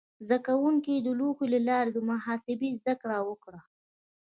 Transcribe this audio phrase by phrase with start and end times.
[0.25, 3.61] زده کوونکي د لوحو له لارې د محاسبې زده کړه وکړه.